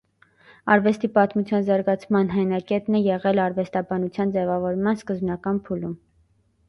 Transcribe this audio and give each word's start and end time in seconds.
Արվեստի 0.75 1.09
պատմության 1.17 1.67
զարգացման 1.67 2.33
հենակետն 2.37 2.97
է 3.01 3.03
եղել 3.09 3.43
արվեստաբանության 3.47 4.35
ձևավորման 4.39 4.99
սկզբնական 5.03 5.61
փուլում։ 5.69 5.95